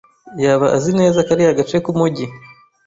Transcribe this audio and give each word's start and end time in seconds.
Yaba 0.43 0.67
azi 0.77 0.91
neza 0.99 1.25
kariya 1.27 1.57
gace 1.59 1.77
k'umujyi? 1.83 2.25